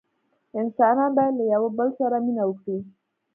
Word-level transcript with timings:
انسانان 0.59 1.11
باید 1.17 1.33
له 1.39 1.43
یوه 1.53 1.69
بل 1.77 1.89
سره 1.99 2.17
مینه 2.25 2.43
وکړي. 2.47 2.79